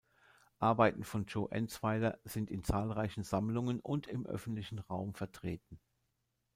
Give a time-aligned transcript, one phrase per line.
[0.57, 5.79] Arbeiten von Jo Enzweiler sind in zahlreichen Sammlungen und im Öffentlichen Raum vertreten.